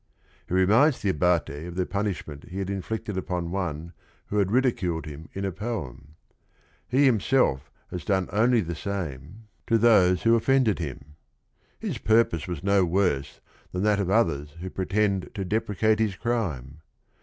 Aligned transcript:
He 0.47 0.55
reminds 0.55 0.99
the 1.03 1.11
Abate 1.11 1.67
of 1.67 1.75
the 1.75 1.85
punishment 1.85 2.45
he 2.49 2.57
had 2.57 2.71
inflicted 2.71 3.17
upon 3.19 3.51
one 3.51 3.93
who 4.25 4.39
had 4.39 4.49
ridiculed 4.51 5.05
him 5.05 5.29
in 5.33 5.45
a 5.45 5.51
poem. 5.51 6.15
He 6.89 7.05
himself 7.05 7.69
has 7.91 8.03
done 8.03 8.27
only 8.31 8.61
the 8.61 8.73
same 8.73 9.45
to 9.67 9.75
198 9.75 9.75
THE 9.75 9.75
RING 9.75 9.75
AND 9.75 9.81
THE 9.81 9.81
BOOK 9.81 9.81
those 9.81 10.23
who 10.23 10.35
offended 10.35 10.79
him. 10.79 10.99
His 11.77 11.97
purpose 11.99 12.47
was 12.47 12.63
no 12.63 12.83
worse 12.83 13.41
than 13.71 13.83
that 13.83 13.99
of 13.99 14.09
others 14.09 14.55
who 14.59 14.71
pretend 14.71 15.29
to 15.35 15.45
depre 15.45 15.77
cate 15.77 15.99
his 15.99 16.15
crime. 16.15 16.81